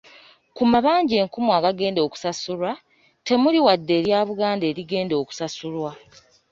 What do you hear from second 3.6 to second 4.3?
wadde erya